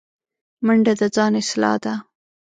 منډه 0.65 0.93
د 0.99 1.01
ځان 1.15 1.33
اصلاح 1.41 1.75
ده 1.83 1.93